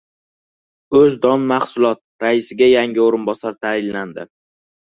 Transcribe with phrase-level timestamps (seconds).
[0.99, 4.29] «O‘zdonmahsulot» raisiga yangi o‘rinbosar tayinlandi